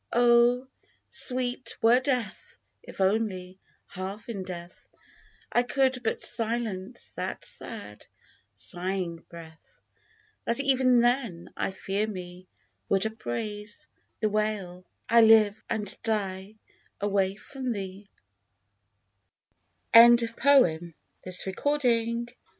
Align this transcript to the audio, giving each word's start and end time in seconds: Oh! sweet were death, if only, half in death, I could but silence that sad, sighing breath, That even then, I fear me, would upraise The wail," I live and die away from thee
Oh! 0.13 0.67
sweet 1.09 1.77
were 1.79 1.99
death, 1.99 2.57
if 2.81 2.99
only, 2.99 3.59
half 3.85 4.27
in 4.29 4.41
death, 4.41 4.87
I 5.51 5.61
could 5.61 6.01
but 6.01 6.23
silence 6.23 7.09
that 7.15 7.45
sad, 7.45 8.07
sighing 8.55 9.17
breath, 9.29 9.79
That 10.45 10.59
even 10.59 11.01
then, 11.01 11.51
I 11.55 11.69
fear 11.69 12.07
me, 12.07 12.47
would 12.89 13.05
upraise 13.05 13.87
The 14.21 14.29
wail," 14.29 14.87
I 15.07 15.21
live 15.21 15.63
and 15.69 15.95
die 16.01 16.55
away 16.99 17.35
from 17.35 17.71
thee 17.71 18.09